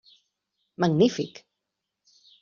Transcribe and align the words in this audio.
Magnífic! 0.79 1.45